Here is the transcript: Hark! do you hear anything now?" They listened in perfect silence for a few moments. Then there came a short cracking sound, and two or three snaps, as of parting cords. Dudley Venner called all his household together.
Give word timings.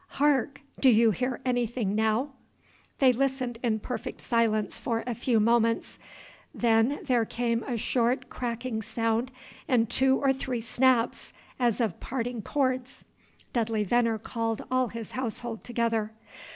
Hark! 0.17 0.61
do 0.79 0.89
you 0.89 1.11
hear 1.11 1.41
anything 1.45 1.93
now?" 1.93 2.31
They 2.97 3.13
listened 3.13 3.59
in 3.61 3.81
perfect 3.81 4.19
silence 4.19 4.79
for 4.79 5.03
a 5.05 5.13
few 5.13 5.39
moments. 5.39 5.99
Then 6.55 7.01
there 7.05 7.23
came 7.23 7.61
a 7.61 7.77
short 7.77 8.27
cracking 8.27 8.81
sound, 8.81 9.31
and 9.67 9.91
two 9.91 10.17
or 10.17 10.33
three 10.33 10.59
snaps, 10.59 11.33
as 11.59 11.79
of 11.79 11.99
parting 11.99 12.41
cords. 12.41 13.05
Dudley 13.53 13.83
Venner 13.83 14.17
called 14.17 14.63
all 14.71 14.87
his 14.87 15.11
household 15.11 15.63
together. 15.63 16.13